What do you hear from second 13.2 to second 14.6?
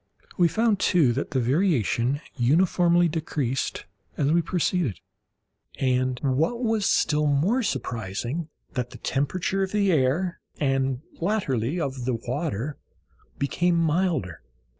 became milder.